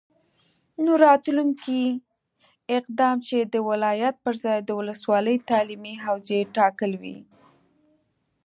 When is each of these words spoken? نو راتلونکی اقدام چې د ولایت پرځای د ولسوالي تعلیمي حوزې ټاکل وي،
نو 0.83 0.91
راتلونکی 1.05 1.81
اقدام 2.77 3.17
چې 3.27 3.37
د 3.53 3.55
ولایت 3.69 4.15
پرځای 4.25 4.57
د 4.63 4.69
ولسوالي 4.79 5.35
تعلیمي 5.49 5.95
حوزې 6.05 6.39
ټاکل 6.55 6.91
وي، 7.01 7.17